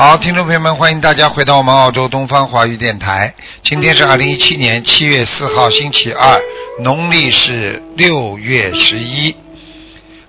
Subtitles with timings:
[0.00, 3.34] 好，听众朋友们，欢迎大家回到我们澳洲东方华语电台。
[3.62, 6.40] 今天是二零一七年七月四号，星期二，
[6.78, 9.36] 农历是六月十一。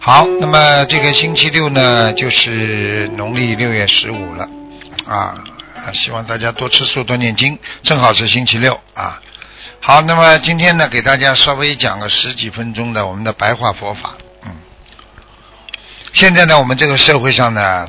[0.00, 4.48] 好，那么这个星期六呢，就是农历六月十五了
[5.06, 5.34] 啊。
[5.92, 9.22] 希望大家多吃素，多念经，正好是星期六啊。
[9.78, 14.16] 好，那么今天呢，给大家稍微讲个十几分钟的我们的白话佛法。
[14.44, 14.50] 嗯，
[16.12, 17.86] 现在呢，我们这个社会上呢。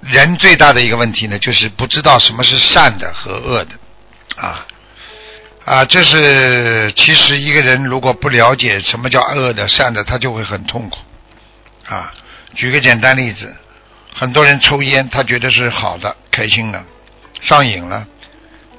[0.00, 3.70] 人最大的一个问题呢，就是不知道什么是善的和恶的，
[4.36, 4.66] 啊
[5.64, 10.98] 啊，这是其实一个人如果不了解什么叫恶的、善的，他就会很痛苦，
[11.86, 12.12] 啊。
[12.54, 13.54] 举个简单例子，
[14.14, 16.82] 很多人抽烟，他觉得是好的、开心的，
[17.42, 18.04] 上瘾了；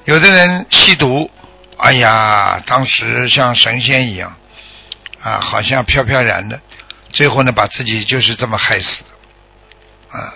[0.04, 1.30] 有的人吸毒，
[1.78, 4.36] 哎呀，当时像神仙一样，
[5.22, 6.60] 啊，好像飘飘然的，
[7.12, 9.04] 最后呢，把自己就是这么害死，
[10.10, 10.34] 啊。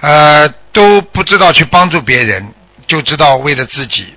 [0.00, 2.54] 呃，都不知道去帮助别人，
[2.86, 4.14] 就知道为了自己，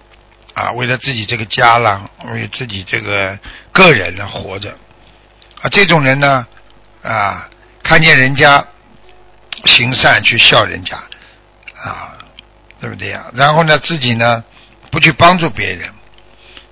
[0.53, 3.37] 啊，为了自己这个家了，为自己这个
[3.71, 4.69] 个人呢活着，
[5.61, 6.45] 啊，这种人呢，
[7.01, 7.49] 啊，
[7.81, 8.63] 看见人家
[9.65, 10.95] 行善去笑人家，
[11.83, 12.13] 啊，
[12.79, 13.25] 对不对呀？
[13.33, 14.43] 然后呢，自己呢
[14.91, 15.89] 不去帮助别人，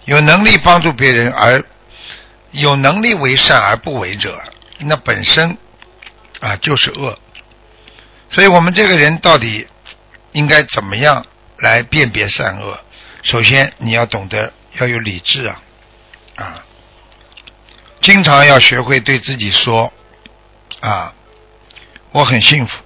[0.05, 1.63] 有能力帮助别人而
[2.51, 4.39] 有能力为善而不为者，
[4.77, 5.57] 那本身
[6.41, 7.17] 啊就是恶。
[8.31, 9.67] 所以我们这个人到底
[10.33, 11.25] 应该怎么样
[11.57, 12.79] 来辨别善恶？
[13.23, 15.61] 首先，你要懂得要有理智啊，
[16.35, 16.63] 啊，
[18.01, 19.91] 经常要学会对自己说
[20.79, 21.13] 啊，
[22.11, 22.79] 我很幸福，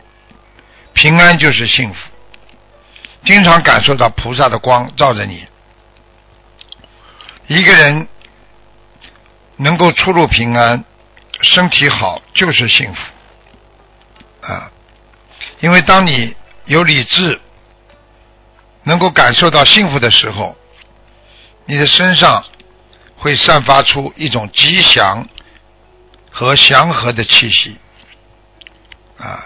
[0.94, 2.00] 平安就是幸福，
[3.26, 5.46] 经常感受到菩萨的光照着你，
[7.48, 8.08] 一个人
[9.58, 10.84] 能够出入平安，
[11.42, 14.72] 身体好就是幸福啊。
[15.64, 16.36] 因为当你
[16.66, 17.40] 有理智，
[18.84, 20.58] 能够感受到幸福的时候，
[21.66, 22.44] 你的身上
[23.16, 25.26] 会散发出一种吉祥
[26.30, 27.78] 和祥和的气息，
[29.18, 29.46] 啊，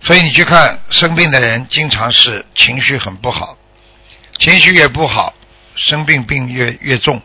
[0.00, 3.58] 所以你去看生病的人，经常是情绪很不好，
[4.38, 5.34] 情绪越不好，
[5.74, 7.20] 生病病越越重。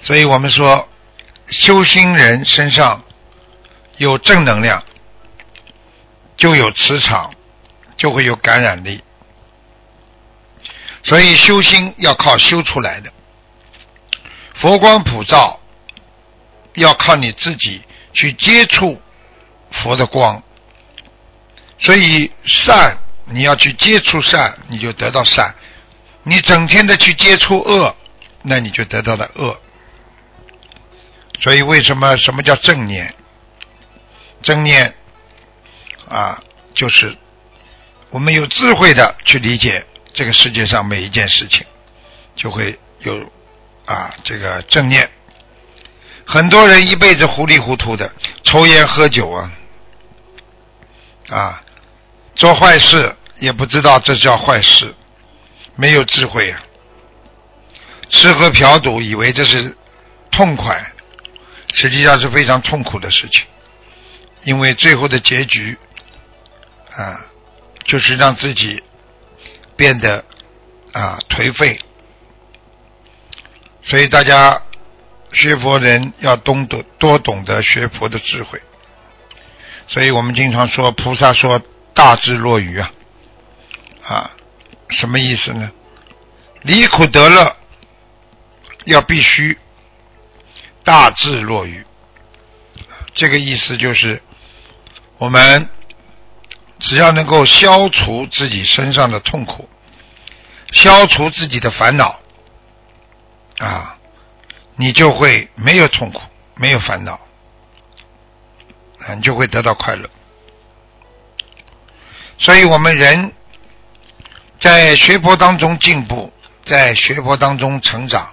[0.00, 0.88] 所以我们说，
[1.48, 3.04] 修心人身上
[3.98, 4.82] 有正能量。
[6.40, 7.30] 就有磁场，
[7.98, 9.04] 就会有感染力。
[11.04, 13.12] 所以修心要靠修出来的，
[14.54, 15.60] 佛光普照
[16.74, 17.82] 要靠你自己
[18.14, 19.00] 去接触
[19.70, 20.42] 佛的光。
[21.78, 25.54] 所以善你要去接触善，你就得到善；
[26.22, 27.94] 你整天的去接触恶，
[28.42, 29.60] 那你就得到了恶。
[31.42, 33.14] 所以为什么什么叫正念？
[34.42, 34.94] 正念。
[36.10, 36.42] 啊，
[36.74, 37.16] 就是
[38.10, 41.64] 我们有智慧的去理解这个世界上每一件事情，
[42.34, 43.32] 就会有
[43.84, 45.08] 啊这个正念。
[46.26, 48.12] 很多人一辈子糊里糊涂的
[48.42, 49.52] 抽烟喝酒啊，
[51.28, 51.62] 啊
[52.34, 54.92] 做坏事也不知道这叫坏事，
[55.76, 56.60] 没有智慧啊。
[58.08, 59.76] 吃喝嫖赌以为这是
[60.32, 60.92] 痛快，
[61.72, 63.46] 实际上是非常痛苦的事情，
[64.42, 65.78] 因为最后的结局。
[66.96, 67.24] 啊，
[67.84, 68.82] 就是让自己
[69.76, 70.24] 变得
[70.92, 71.80] 啊颓废，
[73.82, 74.62] 所以大家
[75.32, 78.60] 学佛人要懂得多懂得学佛的智慧。
[79.86, 81.62] 所以我们经常说，菩萨说
[81.94, 82.92] 大智若愚啊，
[84.02, 84.30] 啊，
[84.90, 85.70] 什么意思呢？
[86.62, 87.56] 离苦得乐
[88.86, 89.56] 要必须
[90.82, 91.84] 大智若愚，
[93.14, 94.20] 这个意思就是
[95.18, 95.68] 我们。
[96.80, 99.68] 只要能够消除自己身上的痛苦，
[100.72, 102.18] 消除自己的烦恼，
[103.58, 103.96] 啊，
[104.76, 106.20] 你就会没有痛苦，
[106.54, 107.20] 没有烦恼，
[109.00, 110.08] 啊，你就会得到快乐。
[112.38, 113.32] 所以，我们人
[114.60, 116.32] 在学佛当中进步，
[116.64, 118.32] 在学佛当中成长，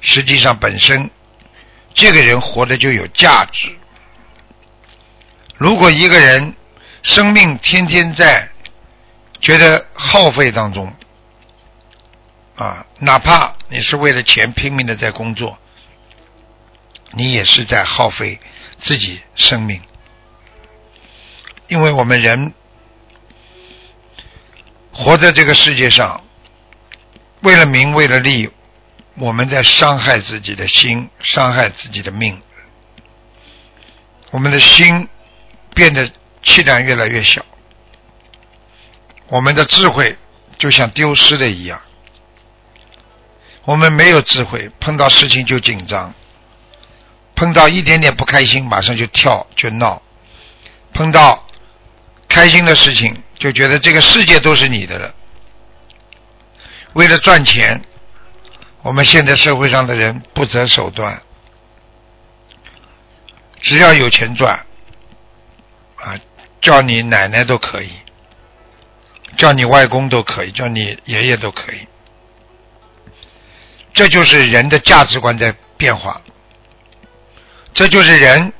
[0.00, 1.10] 实际上本身
[1.92, 3.76] 这个人活的就有价值。
[5.56, 6.54] 如果一个人
[7.02, 8.48] 生命天天在
[9.40, 10.94] 觉得耗费当中，
[12.56, 15.58] 啊，哪怕你是为了钱拼命的在工作，
[17.10, 18.38] 你也是在耗费
[18.82, 19.82] 自己生命，
[21.66, 22.54] 因为我们人
[24.92, 26.22] 活在这个世界上，
[27.40, 28.48] 为了名，为了利，
[29.16, 32.40] 我们在伤害自己的心，伤害自己的命，
[34.30, 35.08] 我们的心
[35.74, 36.08] 变得
[36.42, 37.44] 气量越来越小，
[39.28, 40.16] 我们的智慧
[40.58, 41.80] 就像丢失的一样。
[43.64, 46.12] 我们没有智慧，碰到事情就紧张，
[47.36, 50.02] 碰到一点点不开心马上就跳就闹，
[50.92, 51.46] 碰到
[52.28, 55.14] 开心的事情就觉得这个世界都是你的了。
[56.94, 57.82] 为了赚钱，
[58.82, 61.22] 我们现在社会上的人不择手段，
[63.60, 64.66] 只要有钱赚，
[66.02, 66.18] 啊，
[66.60, 67.90] 叫你奶奶都可以，
[69.36, 71.86] 叫你外公都可以，叫你爷爷都可以。
[73.94, 76.20] 这就是人的价值观在变化，
[77.72, 78.52] 这就是人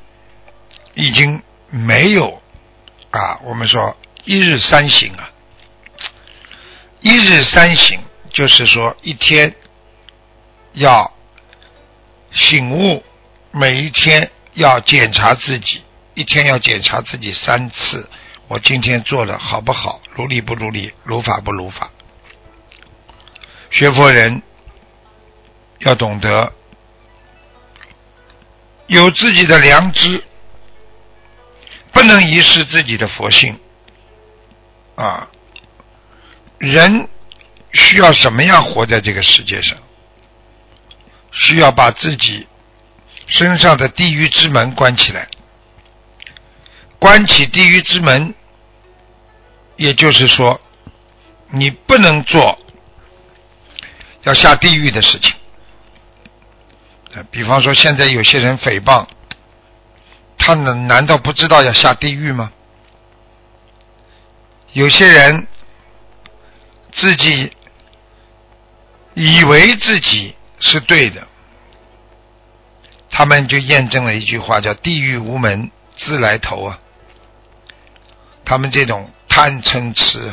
[0.94, 2.40] 已经没有
[3.10, 5.30] 啊，我们说一日三省啊，
[7.00, 7.98] 一日三省
[8.30, 9.54] 就是说一天
[10.74, 11.12] 要
[12.32, 13.02] 醒悟，
[13.50, 15.82] 每一天要检查自己，
[16.14, 18.08] 一天要检查自己三次，
[18.48, 21.90] 我今天做的好不好，如理不如理，如法不如法，
[23.70, 24.42] 学佛人。
[25.84, 26.52] 要懂得
[28.86, 30.22] 有自己的良知，
[31.90, 33.58] 不能遗失自己的佛性。
[34.94, 35.28] 啊，
[36.58, 37.08] 人
[37.72, 39.76] 需要什么样活在这个世界上？
[41.32, 42.46] 需要把自己
[43.26, 45.26] 身上的地狱之门关起来，
[47.02, 48.32] 关起地狱之门，
[49.74, 50.60] 也就是说，
[51.50, 52.56] 你不能做
[54.22, 55.34] 要下地狱的事情。
[57.32, 59.04] 比方说，现在有些人诽谤，
[60.38, 62.52] 他难难道不知道要下地狱吗？
[64.72, 65.48] 有些人
[66.92, 67.52] 自己
[69.14, 71.26] 以为自己是对的，
[73.10, 76.78] 他们就验证了一句话，叫“地狱无门自来投”啊。
[78.52, 80.30] 他们这种贪嗔痴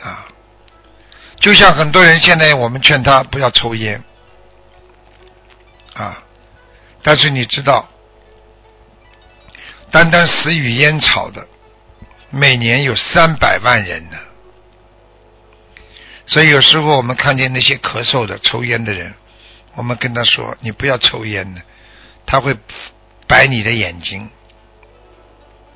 [0.00, 0.28] 啊，
[1.40, 4.00] 就像很多人现在我们劝他不要抽烟。
[5.94, 6.22] 啊！
[7.02, 7.88] 但是你知道，
[9.90, 11.44] 单单死于烟草的，
[12.30, 14.16] 每年有三百万人呢。
[16.26, 19.12] 所以有时候我们看见那些咳嗽的、抽烟的人，
[19.74, 21.62] 我们跟他说：“你不要抽烟的，
[22.24, 22.56] 他会
[23.26, 24.30] 白你的眼睛，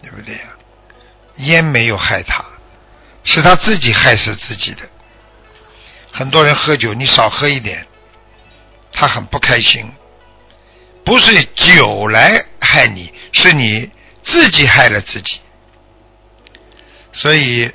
[0.00, 0.42] 对不对呀？”
[1.38, 2.44] 烟没有害他，
[3.24, 4.82] 是他自己害死自己的。
[6.12, 7.86] 很多人喝酒，你少喝一点，
[8.92, 9.90] 他很不开心。
[11.04, 13.90] 不是酒来害你，是你
[14.24, 15.40] 自己害了自己。
[17.12, 17.72] 所以，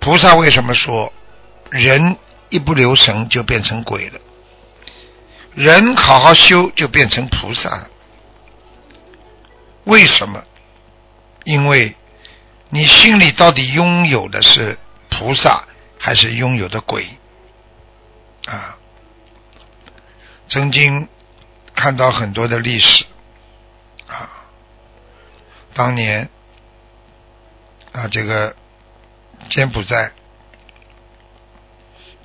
[0.00, 1.12] 菩萨为什么说
[1.70, 2.16] 人
[2.48, 4.20] 一不留神就变成鬼了？
[5.54, 7.88] 人好好修就变成菩萨了。
[9.84, 10.42] 为什么？
[11.44, 11.94] 因为
[12.70, 14.78] 你心里到底拥有的是
[15.10, 15.64] 菩萨，
[15.98, 17.08] 还是拥有的鬼？
[18.46, 18.76] 啊，
[20.48, 21.08] 曾经。
[21.72, 23.06] 看到很多的历史
[24.06, 24.28] 啊，
[25.72, 26.28] 当年
[27.92, 28.54] 啊，这个
[29.48, 30.12] 柬埔寨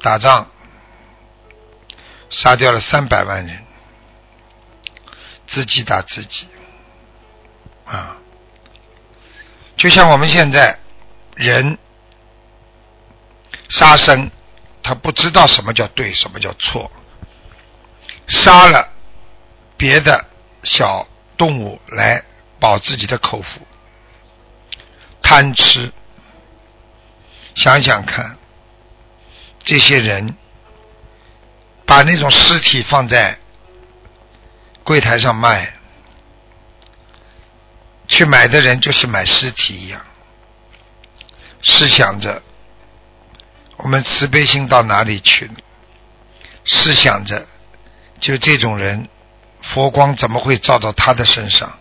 [0.02, 0.48] 打仗
[2.30, 3.64] 杀掉了三百万人，
[5.48, 6.48] 自己打自己
[7.86, 8.18] 啊，
[9.78, 10.78] 就像我们现在
[11.36, 11.78] 人
[13.70, 14.32] 杀生，
[14.82, 16.92] 他不知道什么叫对，什么叫错，
[18.28, 18.92] 杀了。
[19.78, 20.26] 别的
[20.64, 21.06] 小
[21.36, 22.24] 动物来
[22.62, 23.68] 饱自己的口福，
[25.22, 25.92] 贪吃。
[27.56, 28.38] 想想看，
[29.66, 30.38] 这些人
[31.86, 33.38] 把那种尸体放在
[34.86, 35.74] 柜台上卖，
[38.08, 40.02] 去买的人就是买尸体一样。
[41.62, 42.42] 试想着，
[43.78, 45.54] 我们慈悲心到哪里去了？
[46.64, 47.48] 试想着，
[48.20, 49.08] 就这种人。
[49.74, 51.80] 佛光怎么会照到他的身上？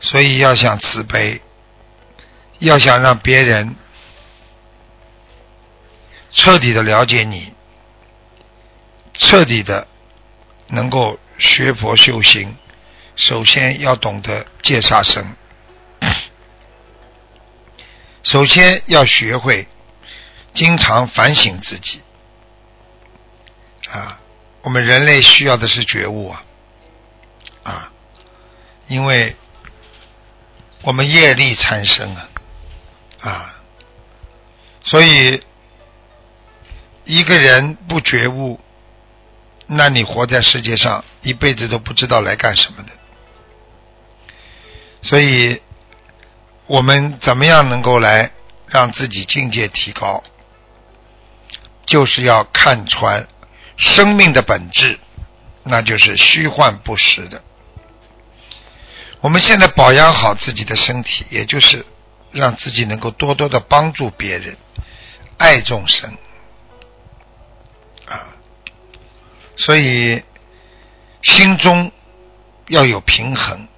[0.00, 1.42] 所以要想慈悲，
[2.60, 3.76] 要想让别人
[6.32, 7.52] 彻底的了解你，
[9.18, 9.86] 彻底的
[10.68, 12.56] 能够学佛修行，
[13.16, 15.36] 首先要懂得戒杀生，
[18.24, 19.68] 首先要学会
[20.52, 22.02] 经常反省自己。
[23.90, 24.18] 啊，
[24.62, 26.42] 我们人类需要的是觉悟啊，
[27.62, 27.92] 啊，
[28.88, 29.36] 因为
[30.82, 32.28] 我们业力产生啊，
[33.20, 33.54] 啊，
[34.82, 35.40] 所以
[37.04, 38.58] 一个人不觉悟，
[39.68, 42.90] 那你活在世界上一辈子都不知道来干什么的。
[45.04, 45.60] 所以，
[46.66, 48.30] 我们怎么样能够来
[48.68, 50.24] 让自己境界提高？
[51.84, 53.28] 就是要看穿
[53.76, 54.98] 生命的本质，
[55.62, 57.42] 那就是虚幻不实的。
[59.20, 61.84] 我们现在保养好自己的身体，也就是
[62.30, 64.56] 让自己能够多多的帮助别人，
[65.36, 66.16] 爱众生
[68.06, 68.28] 啊。
[69.56, 70.22] 所以，
[71.22, 71.92] 心中
[72.68, 73.68] 要有平衡。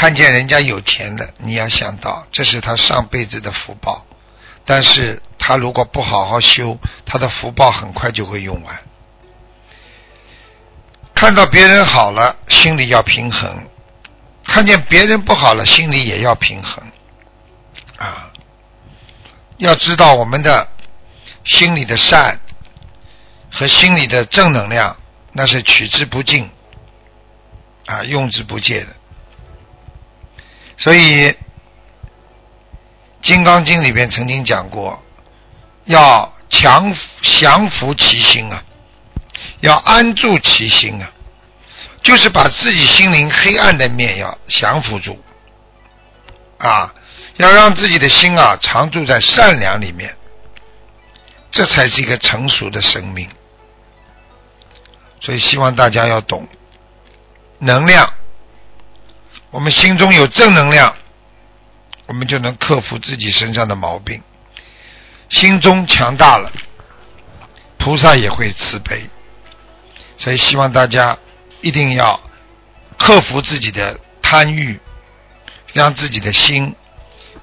[0.00, 4.06] 看见人家有钱了，你要想到这是他上辈子的福报，
[4.64, 8.78] 但是他如果不好好修，他的福报很快就会用完。
[11.14, 13.50] 看到别人好了，心里要平衡；
[14.46, 16.82] 看见别人不好了，心里也要平衡。
[17.98, 18.30] 啊，
[19.58, 20.66] 要知道我们的
[21.44, 22.40] 心里的善
[23.52, 24.96] 和心里的正能量，
[25.34, 26.48] 那是取之不尽，
[27.84, 28.86] 啊，用之不竭的。
[30.80, 31.28] 所以，
[33.22, 34.98] 《金刚经》里边曾经讲过，
[35.84, 38.64] 要强降服其心啊，
[39.60, 41.12] 要安住其心啊，
[42.02, 45.22] 就是把自己心灵黑暗的面要降服住
[46.56, 46.94] 啊，
[47.36, 50.16] 要让自己的心啊常住在善良里面，
[51.52, 53.28] 这才是一个成熟的生命。
[55.20, 56.48] 所以，希望大家要懂
[57.58, 58.14] 能量。
[59.50, 60.94] 我们心中有正能量，
[62.06, 64.22] 我们就能克服自己身上的毛病。
[65.28, 66.52] 心中强大了，
[67.78, 69.10] 菩萨也会慈悲。
[70.18, 71.18] 所以希望大家
[71.62, 72.20] 一定要
[72.96, 74.78] 克服自己的贪欲，
[75.72, 76.74] 让自己的心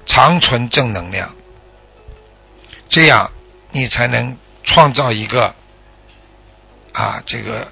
[0.06, 1.34] 长存正能量，
[2.88, 3.30] 这样
[3.70, 5.54] 你才能创造一个
[6.92, 7.68] 啊这个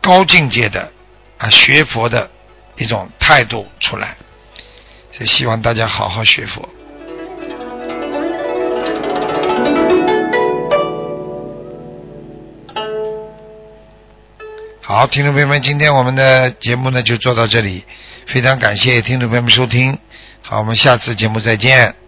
[0.00, 0.90] 高境界的
[1.38, 2.28] 啊学佛的。
[2.76, 4.16] 一种态度出来，
[5.12, 6.68] 所以希望大家好好学佛。
[14.80, 17.84] 好，听众朋友们，今天我们的节目呢就做到这里，
[18.26, 19.98] 非常感谢听众朋友们收听，
[20.42, 22.01] 好，我们下次节目再见。